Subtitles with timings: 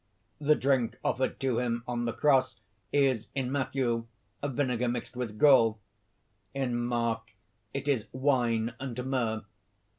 [0.39, 2.55] The drink offered to him on the cross,
[2.91, 4.07] is, in Matthew,
[4.43, 5.77] vinegar mixed with gall;
[6.55, 7.33] in Mark,
[7.71, 9.43] it is wine and myrrh.